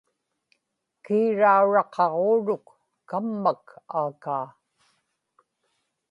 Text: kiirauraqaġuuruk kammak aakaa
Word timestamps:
kiirauraqaġuuruk 1.03 2.67
kammak 3.09 3.65
aakaa 3.97 4.47